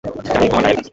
[0.03, 0.89] জানি, তোমার ডায়বেটিস।